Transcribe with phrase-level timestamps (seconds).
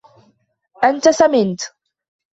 [0.83, 1.61] أنت سمنت.